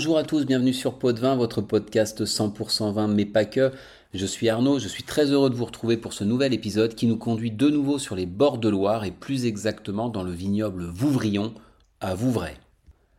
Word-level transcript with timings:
Bonjour 0.00 0.16
à 0.16 0.24
tous, 0.24 0.46
bienvenue 0.46 0.72
sur 0.72 0.98
Pot 0.98 1.12
de 1.12 1.20
Vin, 1.20 1.36
votre 1.36 1.60
podcast 1.60 2.24
100% 2.24 2.90
vin, 2.94 3.06
mais 3.06 3.26
pas 3.26 3.44
que. 3.44 3.70
Je 4.14 4.24
suis 4.24 4.48
Arnaud, 4.48 4.78
je 4.78 4.88
suis 4.88 5.02
très 5.02 5.30
heureux 5.30 5.50
de 5.50 5.54
vous 5.54 5.66
retrouver 5.66 5.98
pour 5.98 6.14
ce 6.14 6.24
nouvel 6.24 6.54
épisode 6.54 6.94
qui 6.94 7.06
nous 7.06 7.18
conduit 7.18 7.50
de 7.50 7.68
nouveau 7.68 7.98
sur 7.98 8.16
les 8.16 8.24
bords 8.24 8.56
de 8.56 8.70
Loire 8.70 9.04
et 9.04 9.10
plus 9.10 9.44
exactement 9.44 10.08
dans 10.08 10.22
le 10.22 10.30
vignoble 10.30 10.84
Vouvrion 10.84 11.52
à 12.00 12.14
Vouvray. 12.14 12.54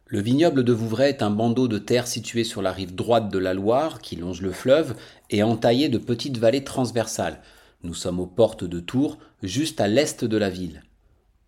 Le 0.07 0.21
vignoble 0.21 0.63
de 0.63 0.73
Vouvray 0.73 1.09
est 1.09 1.21
un 1.21 1.29
bandeau 1.29 1.67
de 1.67 1.77
terre 1.77 2.07
situé 2.07 2.43
sur 2.43 2.63
la 2.63 2.71
rive 2.71 2.95
droite 2.95 3.29
de 3.29 3.37
la 3.37 3.53
Loire 3.53 4.01
qui 4.01 4.15
longe 4.15 4.41
le 4.41 4.51
fleuve 4.51 4.95
et 5.29 5.43
entaillé 5.43 5.87
de 5.87 5.99
petites 5.99 6.39
vallées 6.39 6.63
transversales. 6.63 7.43
Nous 7.83 7.93
sommes 7.93 8.19
aux 8.19 8.25
portes 8.25 8.63
de 8.63 8.79
Tours, 8.79 9.19
juste 9.43 9.81
à 9.81 9.87
l'est 9.87 10.25
de 10.25 10.37
la 10.37 10.49
ville. 10.49 10.81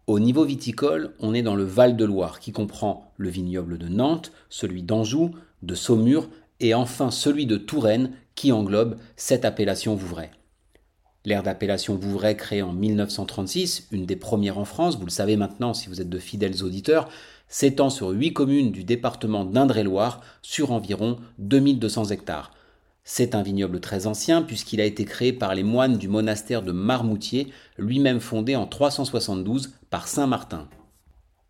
Au 0.06 0.20
niveau 0.20 0.44
viticole, 0.44 1.14
on 1.20 1.34
est 1.34 1.44
dans 1.44 1.56
le 1.56 1.64
Val 1.64 1.96
de 1.96 2.04
Loire 2.04 2.42
qui 2.42 2.52
comprend 2.52 3.14
le 3.16 3.30
vignoble 3.30 3.78
de 3.78 3.88
Nantes, 3.88 4.34
celui 4.50 4.84
d'Anjou, 4.84 5.32
de 5.62 5.76
Saumur 5.76 6.28
et 6.60 6.74
enfin 6.74 7.10
celui 7.10 7.46
de 7.46 7.56
Touraine 7.56 8.12
qui 8.36 8.52
englobe 8.52 8.98
cette 9.16 9.46
appellation 9.46 9.96
Vouvray. 9.96 10.30
L'ère 11.24 11.42
d'appellation 11.42 11.96
Vouvray 11.96 12.36
créée 12.36 12.62
en 12.62 12.74
1936, 12.74 13.88
une 13.92 14.06
des 14.06 14.18
premières 14.18 14.58
en 14.58 14.66
France, 14.66 14.98
vous 14.98 15.06
le 15.06 15.10
savez 15.10 15.38
maintenant 15.38 15.74
si 15.74 15.88
vous 15.88 16.02
êtes 16.02 16.10
de 16.10 16.20
fidèles 16.20 16.64
auditeurs, 16.64 17.08
s'étend 17.48 17.90
sur 17.90 18.10
huit 18.10 18.34
communes 18.34 18.72
du 18.72 18.84
département 18.84 19.46
d'Indre-et-Loire 19.46 20.20
sur 20.42 20.74
environ 20.74 21.18
2200 21.38 22.08
hectares. 22.08 22.52
C'est 23.06 23.36
un 23.36 23.44
vignoble 23.44 23.82
très 23.82 24.08
ancien 24.08 24.42
puisqu'il 24.42 24.80
a 24.80 24.86
été 24.86 25.04
créé 25.04 25.34
par 25.34 25.56
les 25.56 25.64
moines 25.64 25.98
du 25.98 26.08
monastère 26.08 26.62
de 26.62 26.72
Marmoutier, 26.72 27.52
lui-même 27.78 28.22
fondé 28.22 28.56
en 28.56 28.66
372 28.66 29.74
par 29.90 30.08
Saint 30.08 30.28
Martin. 30.28 30.70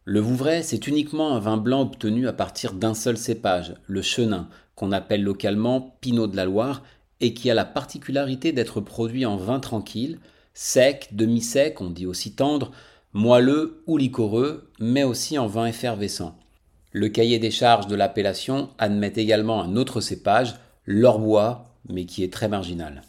Le 0.06 0.20
Vouvray, 0.20 0.64
c'est 0.64 0.88
uniquement 0.88 1.34
un 1.34 1.40
vin 1.40 1.58
blanc 1.58 1.82
obtenu 1.82 2.28
à 2.28 2.34
partir 2.34 2.74
d'un 2.74 2.94
seul 2.94 3.18
cépage, 3.18 3.76
le 3.88 4.02
chenin, 4.02 4.50
qu'on 4.76 4.92
appelle 4.92 5.24
localement 5.24 5.96
Pinot 6.02 6.28
de 6.28 6.36
la 6.36 6.46
Loire, 6.46 6.84
et 7.22 7.34
qui 7.34 7.50
a 7.50 7.54
la 7.54 7.64
particularité 7.64 8.52
d'être 8.52 8.82
produit 8.82 9.26
en 9.26 9.38
vin 9.38 9.62
tranquille, 9.62 10.20
sec, 10.54 11.10
demi-sec, 11.14 11.80
on 11.80 11.90
dit 11.90 12.06
aussi 12.06 12.36
tendre, 12.36 12.72
moelleux 13.14 13.84
ou 13.88 13.98
liquoreux, 13.98 14.70
mais 14.80 15.04
aussi 15.04 15.38
en 15.38 15.48
vin 15.48 15.68
effervescent. 15.68 16.38
Le 16.92 17.08
cahier 17.08 17.40
des 17.40 17.52
charges 17.52 17.88
de 17.88 17.96
l'appellation 17.96 18.72
admet 18.78 19.14
également 19.16 19.64
un 19.64 19.78
autre 19.78 20.02
cépage, 20.02 20.56
l'orbois, 20.86 21.66
mais 21.90 22.06
qui 22.06 22.24
est 22.24 22.34
très 22.34 22.48
marginal. 22.48 23.04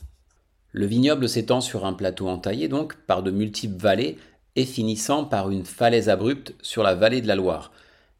Le 0.72 0.86
vignoble 0.86 1.28
s'étend 1.28 1.60
sur 1.60 1.86
un 1.86 1.92
plateau 1.92 2.28
entaillé 2.28 2.68
donc 2.68 2.96
par 3.06 3.22
de 3.22 3.30
multiples 3.30 3.80
vallées 3.80 4.18
et 4.56 4.64
finissant 4.64 5.24
par 5.24 5.50
une 5.50 5.64
falaise 5.64 6.08
abrupte 6.08 6.54
sur 6.62 6.82
la 6.82 6.94
vallée 6.94 7.20
de 7.20 7.28
la 7.28 7.36
Loire. 7.36 7.72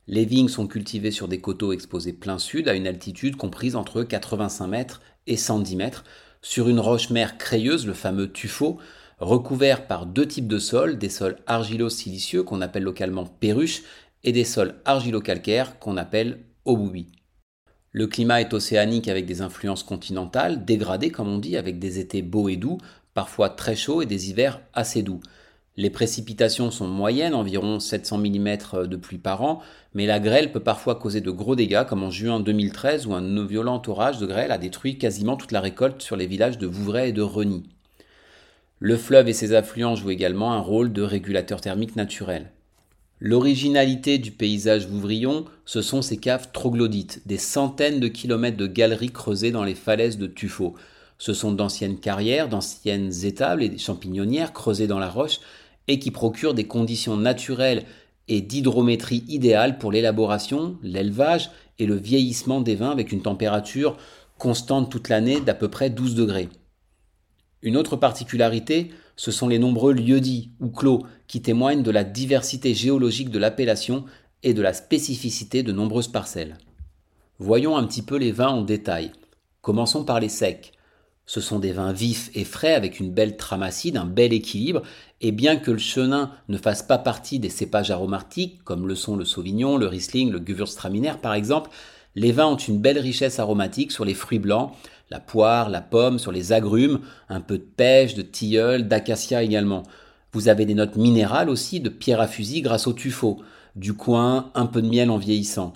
Les 0.07 0.25
vignes 0.25 0.49
sont 0.49 0.67
cultivées 0.67 1.11
sur 1.11 1.29
des 1.29 1.41
coteaux 1.41 1.73
exposés 1.73 2.13
plein 2.13 2.39
sud 2.39 2.69
à 2.69 2.75
une 2.75 2.87
altitude 2.87 3.37
comprise 3.37 3.77
entre 3.77 4.03
85 4.03 4.67
mètres 4.67 5.01
et 5.27 5.37
110 5.37 5.77
mètres, 5.77 6.05
sur 6.43 6.69
une 6.69 6.81
roche-mère 6.81 7.39
crayeuse, 7.39 7.87
le 7.87 7.95
fameux 7.95 8.31
tuffeau, 8.31 8.79
recouvert 9.19 9.87
par 9.87 10.05
deux 10.05 10.29
types 10.29 10.49
de 10.49 10.59
sols, 10.59 10.99
des 10.99 11.09
sols 11.09 11.39
argilo-silicieux 11.47 12.43
qu'on 12.43 12.61
appelle 12.61 12.83
localement 12.83 13.25
perruches 13.25 13.83
et 14.25 14.33
des 14.33 14.45
sols 14.45 14.75
argilo-calcaires 14.85 15.79
qu'on 15.79 15.97
appelle 15.97 16.41
oboubi. 16.65 17.07
Le 17.97 18.09
climat 18.09 18.41
est 18.41 18.53
océanique 18.53 19.07
avec 19.07 19.25
des 19.25 19.41
influences 19.41 19.85
continentales, 19.85 20.65
dégradées 20.65 21.11
comme 21.11 21.29
on 21.29 21.39
dit, 21.39 21.57
avec 21.57 21.79
des 21.79 22.01
étés 22.01 22.23
beaux 22.23 22.49
et 22.49 22.57
doux, 22.57 22.79
parfois 23.15 23.51
très 23.51 23.77
chauds 23.77 24.03
et 24.03 24.07
des 24.07 24.31
hivers 24.31 24.61
assez 24.73 25.05
doux. 25.05 25.21
Les 25.77 25.91
précipitations 25.91 26.73
sont 26.73 26.89
moyennes, 26.89 27.35
environ 27.35 27.79
700 27.79 28.19
mm 28.19 28.57
de 28.89 28.97
pluie 28.97 29.19
par 29.19 29.43
an, 29.43 29.61
mais 29.95 30.07
la 30.07 30.19
grêle 30.19 30.51
peut 30.51 30.59
parfois 30.59 30.97
causer 30.97 31.21
de 31.21 31.31
gros 31.31 31.55
dégâts, 31.55 31.85
comme 31.85 32.03
en 32.03 32.11
juin 32.11 32.41
2013 32.41 33.07
où 33.07 33.15
un 33.15 33.47
violent 33.47 33.81
orage 33.87 34.19
de 34.19 34.27
grêle 34.27 34.51
a 34.51 34.59
détruit 34.59 34.99
quasiment 34.99 35.37
toute 35.37 35.53
la 35.53 35.61
récolte 35.61 36.03
sur 36.03 36.17
les 36.17 36.27
villages 36.27 36.59
de 36.59 36.67
Vouvray 36.67 37.11
et 37.11 37.13
de 37.13 37.23
Reny. 37.23 37.63
Le 38.81 38.97
fleuve 38.97 39.29
et 39.29 39.33
ses 39.33 39.55
affluents 39.55 39.95
jouent 39.95 40.11
également 40.11 40.53
un 40.53 40.59
rôle 40.59 40.93
de 40.93 41.03
régulateur 41.03 41.61
thermique 41.61 41.95
naturel. 41.95 42.51
L'originalité 43.27 44.19
du 44.19 44.33
paysage 44.33 44.87
Vouvrillon, 44.87 45.47
ce 45.65 45.81
sont 45.81 46.03
ces 46.03 46.19
caves 46.19 46.51
troglodytes, 46.53 47.23
des 47.25 47.39
centaines 47.39 47.99
de 47.99 48.09
kilomètres 48.09 48.59
de 48.59 48.67
galeries 48.67 49.13
creusées 49.13 49.51
dans 49.51 49.65
les 49.65 49.75
falaises 49.75 50.19
de 50.19 50.27
Tuffeau. 50.27 50.75
Ce 51.17 51.33
sont 51.33 51.53
d'anciennes 51.53 51.99
carrières, 51.99 52.51
d'anciennes 52.51 53.11
étables 53.25 53.63
et 53.63 53.71
des 53.71 53.79
champignonnières 53.79 54.53
creusées 54.53 54.87
dans 54.87 54.99
la 54.99 55.09
roche 55.09 55.41
et 55.89 55.99
qui 55.99 56.11
procurent 56.11 56.53
des 56.53 56.67
conditions 56.67 57.17
naturelles 57.17 57.85
et 58.29 58.43
d'hydrométrie 58.43 59.25
idéales 59.27 59.79
pour 59.79 59.91
l'élaboration, 59.91 60.77
l'élevage 60.83 61.51
et 61.79 61.87
le 61.87 61.97
vieillissement 61.97 62.61
des 62.61 62.75
vins 62.75 62.91
avec 62.91 63.11
une 63.11 63.23
température 63.23 63.97
constante 64.37 64.91
toute 64.91 65.09
l'année 65.09 65.41
d'à 65.41 65.55
peu 65.55 65.69
près 65.69 65.89
12 65.89 66.15
degrés. 66.15 66.51
Une 67.65 67.79
autre 67.79 67.97
particularité, 67.97 68.91
ce 69.17 69.31
sont 69.31 69.49
les 69.49 69.59
nombreux 69.59 69.95
lieux-dits 69.95 70.51
ou 70.61 70.69
clos 70.69 71.03
qui 71.27 71.41
témoignent 71.41 71.83
de 71.83 71.91
la 71.91 72.05
diversité 72.05 72.75
géologique 72.75 73.31
de 73.31 73.39
l'appellation 73.39 74.05
et 74.43 74.53
de 74.53 74.61
la 74.61 74.75
spécificité 74.75 75.63
de 75.63 75.73
nombreuses 75.73 76.09
parcelles. 76.09 76.59
Voyons 77.39 77.79
un 77.79 77.85
petit 77.85 78.03
peu 78.03 78.17
les 78.17 78.33
vins 78.33 78.51
en 78.51 78.61
détail. 78.61 79.13
Commençons 79.63 80.05
par 80.05 80.21
les 80.21 80.29
secs. 80.29 80.73
Ce 81.25 81.41
sont 81.41 81.59
des 81.59 81.73
vins 81.73 81.95
vifs 81.95 82.31
et 82.35 82.45
frais 82.45 82.75
avec 82.75 83.01
une 83.01 83.11
belle 83.11 83.39
trame 83.39 83.63
acide, 83.63 83.97
un 83.97 84.05
bel 84.05 84.35
équilibre, 84.35 84.83
et 85.23 85.33
bien 85.33 85.57
que 85.57 85.71
le 85.71 85.79
chenin 85.79 86.33
ne 86.49 86.59
fasse 86.59 86.83
pas 86.83 86.99
partie 86.99 87.39
des 87.39 87.49
cépages 87.49 87.91
aromatiques, 87.91 88.63
comme 88.65 88.87
le 88.87 88.95
sont 88.95 89.17
le 89.17 89.25
sauvignon, 89.25 89.79
le 89.79 89.87
riesling, 89.87 90.31
le 90.31 90.45
gewürztraminer 90.45 91.15
par 91.23 91.33
exemple, 91.33 91.71
les 92.15 92.33
vins 92.33 92.47
ont 92.47 92.57
une 92.57 92.79
belle 92.79 92.99
richesse 92.99 93.39
aromatique 93.39 93.93
sur 93.93 94.05
les 94.05 94.15
fruits 94.15 94.39
blancs, 94.39 94.73
la 95.11 95.21
poire, 95.21 95.69
la 95.69 95.81
pomme, 95.81 96.19
sur 96.19 96.33
les 96.33 96.53
agrumes, 96.53 97.01
un 97.29 97.41
peu 97.41 97.59
de 97.59 97.63
pêche, 97.65 98.15
de 98.15 98.23
tilleul, 98.23 98.89
d'acacia 98.89 99.43
également. 99.43 99.83
Vous 100.33 100.49
avez 100.49 100.65
des 100.65 100.75
notes 100.75 100.97
minérales 100.97 101.49
aussi, 101.49 101.81
de 101.81 101.89
pierre 101.89 102.21
à 102.21 102.27
fusil 102.27 102.63
grâce 102.63 102.87
au 102.87 102.93
tuffeau, 102.93 103.41
du 103.77 103.95
coin, 103.95 104.51
un 104.55 104.67
peu 104.67 104.83
de 104.83 104.89
miel 104.89 105.11
en 105.11 105.19
vieillissant. 105.19 105.73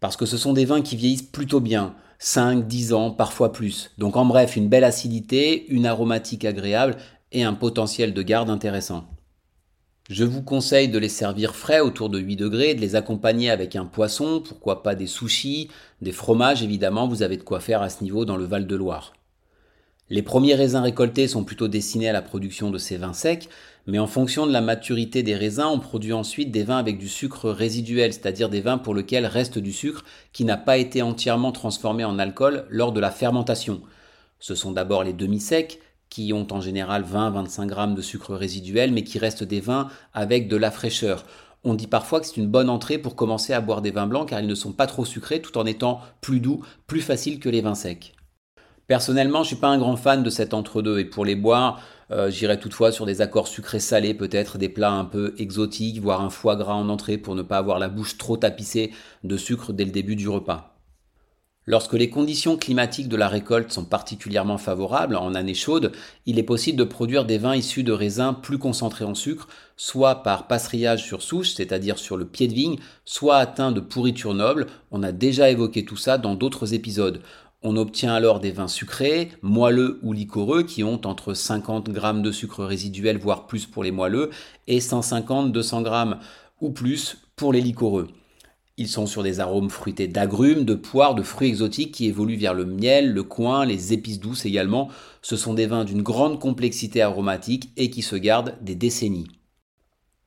Parce 0.00 0.16
que 0.16 0.26
ce 0.26 0.36
sont 0.36 0.52
des 0.52 0.64
vins 0.64 0.82
qui 0.82 0.96
vieillissent 0.96 1.22
plutôt 1.22 1.60
bien, 1.60 1.94
5, 2.18 2.66
10 2.66 2.92
ans, 2.92 3.10
parfois 3.10 3.52
plus. 3.52 3.90
Donc 3.98 4.16
en 4.16 4.24
bref, 4.24 4.56
une 4.56 4.68
belle 4.68 4.84
acidité, 4.84 5.66
une 5.68 5.86
aromatique 5.86 6.44
agréable 6.44 6.96
et 7.32 7.44
un 7.44 7.54
potentiel 7.54 8.14
de 8.14 8.22
garde 8.22 8.50
intéressant. 8.50 9.04
Je 10.08 10.24
vous 10.24 10.40
conseille 10.40 10.88
de 10.88 10.98
les 10.98 11.10
servir 11.10 11.54
frais 11.54 11.80
autour 11.80 12.08
de 12.08 12.18
8 12.18 12.36
degrés, 12.36 12.74
de 12.74 12.80
les 12.80 12.96
accompagner 12.96 13.50
avec 13.50 13.76
un 13.76 13.84
poisson, 13.84 14.40
pourquoi 14.40 14.82
pas 14.82 14.94
des 14.94 15.06
sushis, 15.06 15.68
des 16.00 16.12
fromages 16.12 16.62
évidemment, 16.62 17.06
vous 17.06 17.22
avez 17.22 17.36
de 17.36 17.42
quoi 17.42 17.60
faire 17.60 17.82
à 17.82 17.90
ce 17.90 18.02
niveau 18.02 18.24
dans 18.24 18.38
le 18.38 18.46
Val 18.46 18.66
de 18.66 18.74
Loire. 18.74 19.12
Les 20.08 20.22
premiers 20.22 20.54
raisins 20.54 20.80
récoltés 20.80 21.28
sont 21.28 21.44
plutôt 21.44 21.68
destinés 21.68 22.08
à 22.08 22.14
la 22.14 22.22
production 22.22 22.70
de 22.70 22.78
ces 22.78 22.96
vins 22.96 23.12
secs, 23.12 23.50
mais 23.86 23.98
en 23.98 24.06
fonction 24.06 24.46
de 24.46 24.52
la 24.52 24.62
maturité 24.62 25.22
des 25.22 25.36
raisins, 25.36 25.68
on 25.70 25.78
produit 25.78 26.14
ensuite 26.14 26.50
des 26.50 26.64
vins 26.64 26.78
avec 26.78 26.96
du 26.96 27.08
sucre 27.08 27.50
résiduel, 27.50 28.14
c'est-à-dire 28.14 28.48
des 28.48 28.62
vins 28.62 28.78
pour 28.78 28.94
lesquels 28.94 29.26
reste 29.26 29.58
du 29.58 29.74
sucre 29.74 30.06
qui 30.32 30.46
n'a 30.46 30.56
pas 30.56 30.78
été 30.78 31.02
entièrement 31.02 31.52
transformé 31.52 32.04
en 32.04 32.18
alcool 32.18 32.64
lors 32.70 32.92
de 32.92 33.00
la 33.00 33.10
fermentation. 33.10 33.82
Ce 34.40 34.54
sont 34.54 34.72
d'abord 34.72 35.04
les 35.04 35.12
demi-secs, 35.12 35.78
qui 36.10 36.32
ont 36.32 36.46
en 36.50 36.60
général 36.60 37.04
20-25 37.04 37.66
grammes 37.66 37.94
de 37.94 38.02
sucre 38.02 38.34
résiduel, 38.34 38.92
mais 38.92 39.04
qui 39.04 39.18
restent 39.18 39.44
des 39.44 39.60
vins 39.60 39.88
avec 40.14 40.48
de 40.48 40.56
la 40.56 40.70
fraîcheur. 40.70 41.24
On 41.64 41.74
dit 41.74 41.86
parfois 41.86 42.20
que 42.20 42.26
c'est 42.26 42.36
une 42.36 42.46
bonne 42.46 42.70
entrée 42.70 42.98
pour 42.98 43.16
commencer 43.16 43.52
à 43.52 43.60
boire 43.60 43.82
des 43.82 43.90
vins 43.90 44.06
blancs 44.06 44.28
car 44.28 44.40
ils 44.40 44.46
ne 44.46 44.54
sont 44.54 44.72
pas 44.72 44.86
trop 44.86 45.04
sucrés 45.04 45.42
tout 45.42 45.58
en 45.58 45.66
étant 45.66 46.00
plus 46.20 46.40
doux, 46.40 46.64
plus 46.86 47.00
faciles 47.00 47.40
que 47.40 47.48
les 47.48 47.60
vins 47.60 47.74
secs. 47.74 48.14
Personnellement, 48.86 49.38
je 49.38 49.42
ne 49.42 49.46
suis 49.48 49.56
pas 49.56 49.68
un 49.68 49.78
grand 49.78 49.96
fan 49.96 50.22
de 50.22 50.30
cet 50.30 50.54
entre-deux 50.54 50.98
et 50.98 51.04
pour 51.04 51.26
les 51.26 51.36
boire, 51.36 51.82
euh, 52.10 52.30
j'irai 52.30 52.58
toutefois 52.58 52.90
sur 52.90 53.04
des 53.04 53.20
accords 53.20 53.48
sucrés-salés, 53.48 54.14
peut-être 54.14 54.56
des 54.56 54.70
plats 54.70 54.92
un 54.92 55.04
peu 55.04 55.34
exotiques, 55.36 56.00
voire 56.00 56.22
un 56.22 56.30
foie 56.30 56.56
gras 56.56 56.74
en 56.74 56.88
entrée 56.88 57.18
pour 57.18 57.34
ne 57.34 57.42
pas 57.42 57.58
avoir 57.58 57.78
la 57.78 57.90
bouche 57.90 58.16
trop 58.16 58.38
tapissée 58.38 58.92
de 59.24 59.36
sucre 59.36 59.74
dès 59.74 59.84
le 59.84 59.90
début 59.90 60.16
du 60.16 60.28
repas. 60.28 60.77
Lorsque 61.70 61.92
les 61.92 62.08
conditions 62.08 62.56
climatiques 62.56 63.10
de 63.10 63.16
la 63.18 63.28
récolte 63.28 63.70
sont 63.70 63.84
particulièrement 63.84 64.56
favorables 64.56 65.16
en 65.16 65.34
année 65.34 65.52
chaude, 65.52 65.92
il 66.24 66.38
est 66.38 66.42
possible 66.42 66.78
de 66.78 66.84
produire 66.84 67.26
des 67.26 67.36
vins 67.36 67.54
issus 67.54 67.82
de 67.82 67.92
raisins 67.92 68.34
plus 68.40 68.56
concentrés 68.56 69.04
en 69.04 69.14
sucre, 69.14 69.48
soit 69.76 70.22
par 70.22 70.46
passerillage 70.46 71.04
sur 71.04 71.20
souche, 71.20 71.50
c'est-à-dire 71.50 71.98
sur 71.98 72.16
le 72.16 72.24
pied 72.24 72.48
de 72.48 72.54
vigne, 72.54 72.78
soit 73.04 73.36
atteint 73.36 73.70
de 73.70 73.80
pourriture 73.80 74.32
noble. 74.32 74.64
On 74.90 75.02
a 75.02 75.12
déjà 75.12 75.50
évoqué 75.50 75.84
tout 75.84 75.98
ça 75.98 76.16
dans 76.16 76.34
d'autres 76.34 76.72
épisodes. 76.72 77.20
On 77.62 77.76
obtient 77.76 78.14
alors 78.14 78.40
des 78.40 78.50
vins 78.50 78.66
sucrés, 78.66 79.28
moelleux 79.42 80.00
ou 80.02 80.14
liquoreux 80.14 80.62
qui 80.62 80.84
ont 80.84 81.02
entre 81.04 81.34
50 81.34 81.94
g 81.94 82.00
de 82.22 82.32
sucre 82.32 82.64
résiduel, 82.64 83.18
voire 83.18 83.46
plus 83.46 83.66
pour 83.66 83.84
les 83.84 83.90
moelleux, 83.90 84.30
et 84.68 84.78
150-200 84.78 85.84
g 85.84 86.16
ou 86.62 86.70
plus 86.70 87.18
pour 87.36 87.52
les 87.52 87.60
liquoreux. 87.60 88.08
Ils 88.80 88.86
sont 88.86 89.06
sur 89.06 89.24
des 89.24 89.40
arômes 89.40 89.70
fruités 89.70 90.06
d'agrumes, 90.06 90.64
de 90.64 90.74
poires, 90.74 91.16
de 91.16 91.24
fruits 91.24 91.48
exotiques 91.48 91.92
qui 91.92 92.06
évoluent 92.06 92.36
vers 92.36 92.54
le 92.54 92.64
miel, 92.64 93.12
le 93.12 93.24
coin, 93.24 93.66
les 93.66 93.92
épices 93.92 94.20
douces 94.20 94.46
également. 94.46 94.88
Ce 95.20 95.36
sont 95.36 95.52
des 95.52 95.66
vins 95.66 95.84
d'une 95.84 96.02
grande 96.02 96.38
complexité 96.38 97.02
aromatique 97.02 97.72
et 97.76 97.90
qui 97.90 98.02
se 98.02 98.14
gardent 98.14 98.54
des 98.60 98.76
décennies. 98.76 99.26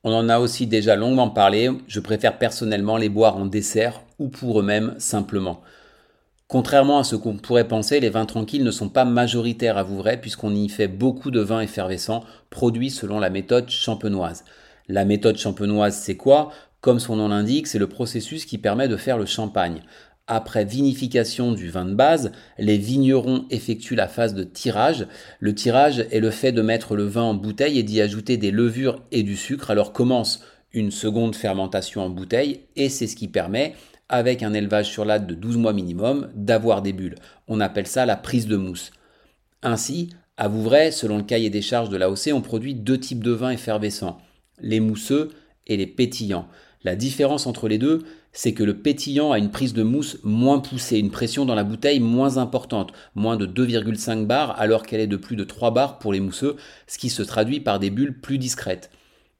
On 0.04 0.12
en 0.12 0.28
a 0.28 0.38
aussi 0.38 0.66
déjà 0.66 0.96
longuement 0.96 1.30
parlé, 1.30 1.70
je 1.86 2.00
préfère 2.00 2.36
personnellement 2.36 2.98
les 2.98 3.08
boire 3.08 3.38
en 3.38 3.46
dessert 3.46 4.02
ou 4.18 4.28
pour 4.28 4.60
eux-mêmes 4.60 4.96
simplement. 4.98 5.62
Contrairement 6.46 6.98
à 6.98 7.04
ce 7.04 7.16
qu'on 7.16 7.38
pourrait 7.38 7.68
penser, 7.68 8.00
les 8.00 8.10
vins 8.10 8.26
tranquilles 8.26 8.64
ne 8.64 8.70
sont 8.70 8.90
pas 8.90 9.06
majoritaires 9.06 9.78
à 9.78 9.82
Vouvray 9.82 10.20
puisqu'on 10.20 10.54
y 10.54 10.68
fait 10.68 10.88
beaucoup 10.88 11.30
de 11.30 11.40
vins 11.40 11.62
effervescents 11.62 12.24
produits 12.50 12.90
selon 12.90 13.18
la 13.18 13.30
méthode 13.30 13.70
champenoise. 13.70 14.44
La 14.88 15.04
méthode 15.04 15.38
champenoise, 15.38 15.96
c'est 15.96 16.16
quoi? 16.16 16.52
Comme 16.80 16.98
son 16.98 17.16
nom 17.16 17.28
l'indique, 17.28 17.66
c'est 17.66 17.78
le 17.78 17.88
processus 17.88 18.44
qui 18.44 18.58
permet 18.58 18.88
de 18.88 18.96
faire 18.96 19.18
le 19.18 19.26
champagne. 19.26 19.82
Après 20.26 20.64
vinification 20.64 21.52
du 21.52 21.68
vin 21.68 21.84
de 21.84 21.94
base, 21.94 22.32
les 22.58 22.78
vignerons 22.78 23.44
effectuent 23.50 23.96
la 23.96 24.08
phase 24.08 24.34
de 24.34 24.44
tirage. 24.44 25.06
Le 25.40 25.54
tirage 25.54 26.06
est 26.10 26.20
le 26.20 26.30
fait 26.30 26.52
de 26.52 26.62
mettre 26.62 26.96
le 26.96 27.04
vin 27.04 27.22
en 27.22 27.34
bouteille 27.34 27.78
et 27.78 27.82
d'y 27.82 28.00
ajouter 28.00 28.36
des 28.36 28.50
levures 28.50 29.02
et 29.10 29.22
du 29.22 29.36
sucre. 29.36 29.70
Alors 29.70 29.92
commence 29.92 30.42
une 30.72 30.90
seconde 30.90 31.34
fermentation 31.34 32.02
en 32.02 32.10
bouteille 32.10 32.62
et 32.76 32.88
c'est 32.88 33.06
ce 33.06 33.16
qui 33.16 33.28
permet 33.28 33.74
avec 34.08 34.42
un 34.42 34.52
élevage 34.52 34.90
sur 34.90 35.04
latte 35.04 35.26
de 35.26 35.34
12 35.34 35.56
mois 35.56 35.72
minimum, 35.72 36.28
d'avoir 36.34 36.82
des 36.82 36.92
bulles. 36.92 37.14
On 37.48 37.60
appelle 37.60 37.86
ça 37.86 38.06
la 38.06 38.16
prise 38.16 38.46
de 38.46 38.56
mousse. 38.56 38.90
Ainsi, 39.62 40.10
à 40.36 40.48
Vouvray, 40.48 40.92
selon 40.92 41.16
le 41.16 41.22
cahier 41.24 41.50
des 41.50 41.62
charges 41.62 41.88
de 41.88 41.96
l'AOC, 41.96 42.30
on 42.32 42.42
produit 42.42 42.74
deux 42.74 42.98
types 42.98 43.24
de 43.24 43.30
vins 43.30 43.50
effervescents, 43.50 44.18
les 44.62 44.80
mousseux 44.80 45.30
et 45.66 45.76
les 45.76 45.86
pétillants. 45.86 46.48
La 46.84 46.96
différence 46.96 47.46
entre 47.46 47.68
les 47.68 47.78
deux, 47.78 48.02
c'est 48.32 48.54
que 48.54 48.64
le 48.64 48.78
pétillant 48.78 49.30
a 49.30 49.38
une 49.38 49.50
prise 49.50 49.74
de 49.74 49.82
mousse 49.82 50.18
moins 50.24 50.58
poussée, 50.58 50.98
une 50.98 51.10
pression 51.10 51.44
dans 51.44 51.54
la 51.54 51.64
bouteille 51.64 52.00
moins 52.00 52.38
importante, 52.38 52.92
moins 53.14 53.36
de 53.36 53.46
2,5 53.46 54.26
bars 54.26 54.58
alors 54.58 54.84
qu'elle 54.84 55.00
est 55.00 55.06
de 55.06 55.16
plus 55.16 55.36
de 55.36 55.44
3 55.44 55.70
bars 55.72 55.98
pour 55.98 56.12
les 56.12 56.20
mousseux, 56.20 56.56
ce 56.86 56.98
qui 56.98 57.10
se 57.10 57.22
traduit 57.22 57.60
par 57.60 57.78
des 57.78 57.90
bulles 57.90 58.18
plus 58.18 58.38
discrètes. 58.38 58.90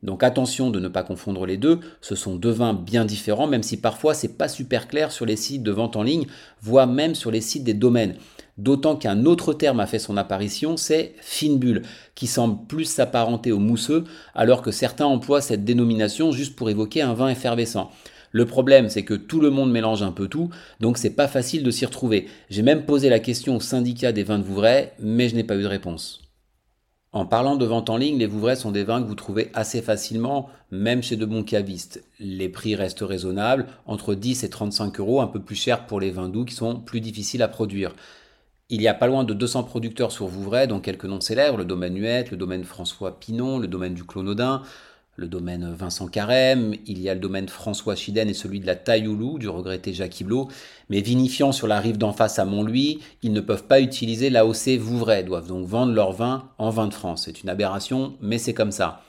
Donc 0.03 0.25
attention 0.25 0.71
de 0.71 0.81
ne 0.81 0.89
pas 0.89 1.05
confondre 1.05 1.47
les 1.47 1.57
deux, 1.57 1.79
ce 2.01 2.17
sont 2.17 2.35
deux 2.35 2.51
vins 2.51 2.75
bien 2.75 3.05
différents, 3.05 3.47
même 3.47 3.63
si 3.63 3.81
parfois 3.81 4.15
c'est 4.15 4.37
pas 4.37 4.49
super 4.49 4.89
clair 4.89 5.13
sur 5.13 5.27
les 5.27 5.37
sites 5.37 5.63
de 5.63 5.71
vente 5.71 5.97
en 5.97 6.03
ligne, 6.03 6.27
voire 6.61 6.89
même 6.89 7.15
sur 7.15 7.31
les 7.31 7.41
sites 7.41 7.65
des 7.65 7.75
domaines. 7.75 8.17
D'autant 8.59 8.97
qu'un 8.97 9.25
autre 9.25 9.55
terme 9.55 9.81
a 9.81 9.87
fait 9.87 9.99
son 9.99 10.17
apparition, 10.17 10.77
c'est 10.77 11.15
fine 11.21 11.59
bulle, 11.59 11.83
qui 12.15 12.27
semble 12.27 12.67
plus 12.67 12.85
s'apparenter 12.85 13.51
au 13.51 13.59
mousseux, 13.59 14.05
alors 14.35 14.61
que 14.61 14.71
certains 14.71 15.07
emploient 15.07 15.41
cette 15.41 15.65
dénomination 15.65 16.33
juste 16.33 16.55
pour 16.55 16.69
évoquer 16.69 17.01
un 17.01 17.15
vin 17.15 17.29
effervescent. 17.29 17.91
Le 18.31 18.47
problème, 18.47 18.89
c'est 18.89 19.05
que 19.05 19.15
tout 19.15 19.41
le 19.41 19.51
monde 19.51 19.71
mélange 19.71 20.03
un 20.03 20.13
peu 20.13 20.29
tout, 20.29 20.51
donc 20.81 20.99
c'est 20.99 21.11
pas 21.11 21.29
facile 21.29 21.63
de 21.63 21.71
s'y 21.71 21.87
retrouver. 21.87 22.29
J'ai 22.51 22.63
même 22.63 22.85
posé 22.85 23.09
la 23.09 23.21
question 23.21 23.57
au 23.57 23.61
syndicat 23.61 24.13
des 24.13 24.23
vins 24.23 24.39
de 24.39 24.45
Vouvray, 24.45 24.93
mais 24.99 25.29
je 25.29 25.35
n'ai 25.35 25.45
pas 25.45 25.57
eu 25.57 25.63
de 25.63 25.67
réponse. 25.67 26.21
En 27.15 27.27
parlant 27.27 27.57
de 27.57 27.67
vente 27.67 27.91
en 27.91 27.99
ligne, 27.99 28.19
les 28.19 28.27
Vouvray 28.27 28.57
sont 28.57 28.71
des 28.71 28.85
vins 28.85 29.03
que 29.03 29.07
vous 29.07 29.15
trouvez 29.15 29.51
assez 29.53 29.83
facilement, 29.83 30.49
même 30.71 31.03
chez 31.03 31.17
de 31.17 31.27
bons 31.27 31.43
cavistes. 31.43 32.05
Les 32.19 32.49
prix 32.49 32.75
restent 32.75 33.01
raisonnables, 33.01 33.67
entre 33.85 34.15
10 34.15 34.45
et 34.45 34.49
35 34.49 34.99
euros, 34.99 35.21
un 35.21 35.27
peu 35.27 35.43
plus 35.43 35.55
cher 35.55 35.85
pour 35.85 36.01
les 36.01 36.11
vins 36.11 36.31
doux 36.31 36.47
qui 36.47 36.55
sont 36.55 36.81
plus 36.81 37.03
difficiles 37.03 37.43
à 37.43 37.49
produire. 37.49 37.95
Il 38.75 38.81
y 38.81 38.89
a 38.89 38.95
pas 38.95 39.07
loin 39.07 39.23
de 39.23 39.35
200 39.35 39.65
producteurs 39.65 40.13
sur 40.13 40.29
Vouvray, 40.29 40.67
dont 40.67 40.81
quelques 40.81 41.05
noms 41.05 41.21
célèbres, 41.21 41.59
le 41.59 41.67
domaine 41.67 41.95
Huette, 41.95 42.31
le 42.31 42.39
domaine 42.39 42.65
François 42.65 43.21
Pinon, 43.21 43.59
le 43.59 43.69
domaine 43.69 43.93
du 43.93 44.03
Clonodin, 44.03 44.63
le 45.17 45.27
domaine 45.27 45.75
Vincent 45.75 46.07
Carême, 46.07 46.75
il 46.87 46.99
y 46.99 47.11
a 47.11 47.15
le 47.15 47.21
domaine 47.21 47.51
François 47.51 47.97
Chiden 47.97 48.31
et 48.31 48.33
celui 48.33 48.61
de 48.61 48.67
la 48.67 48.75
Tailloulou 48.75 49.39
du 49.39 49.47
regretté 49.47 49.93
Jacques 49.93 50.19
Iblot. 50.19 50.49
Mais 50.89 51.03
vinifiant 51.03 51.53
sur 51.53 51.67
la 51.67 51.81
rive 51.81 51.99
d'en 51.99 52.15
face 52.15 52.39
à 52.39 52.47
Montlouis, 52.47 53.01
ils 53.21 53.35
ne 53.35 53.43
peuvent 53.43 53.67
pas 53.67 53.83
utiliser 53.83 54.31
l'AOC 54.31 54.79
Vouvray, 54.79 55.23
doivent 55.23 55.49
donc 55.49 55.67
vendre 55.67 55.93
leur 55.93 56.13
vin 56.13 56.49
en 56.57 56.71
vin 56.71 56.87
de 56.87 56.95
France. 56.95 57.25
C'est 57.27 57.43
une 57.43 57.51
aberration, 57.51 58.15
mais 58.23 58.39
c'est 58.39 58.55
comme 58.55 58.73
ça. 58.73 59.03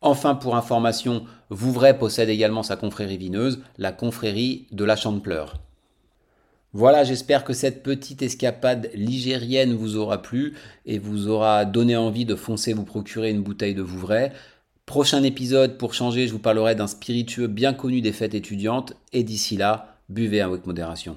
Enfin, 0.00 0.36
pour 0.36 0.54
information, 0.54 1.24
Vouvray 1.50 1.98
possède 1.98 2.28
également 2.28 2.62
sa 2.62 2.76
confrérie 2.76 3.16
vineuse, 3.16 3.62
la 3.78 3.90
confrérie 3.90 4.68
de 4.70 4.84
la 4.84 4.94
Chantepleur. 4.94 5.54
Voilà, 6.74 7.04
j'espère 7.04 7.44
que 7.44 7.52
cette 7.52 7.82
petite 7.82 8.22
escapade 8.22 8.90
ligérienne 8.94 9.74
vous 9.74 9.96
aura 9.96 10.22
plu 10.22 10.54
et 10.86 10.98
vous 10.98 11.28
aura 11.28 11.66
donné 11.66 11.96
envie 11.96 12.24
de 12.24 12.34
foncer 12.34 12.72
vous 12.72 12.84
procurer 12.84 13.30
une 13.30 13.42
bouteille 13.42 13.74
de 13.74 13.82
Vouvray. 13.82 14.32
Prochain 14.86 15.22
épisode, 15.22 15.76
pour 15.76 15.92
changer, 15.92 16.26
je 16.26 16.32
vous 16.32 16.38
parlerai 16.38 16.74
d'un 16.74 16.86
spiritueux 16.86 17.46
bien 17.46 17.74
connu 17.74 18.00
des 18.00 18.12
fêtes 18.12 18.34
étudiantes. 18.34 18.94
Et 19.12 19.22
d'ici 19.22 19.58
là, 19.58 19.98
buvez 20.08 20.40
avec 20.40 20.66
modération. 20.66 21.16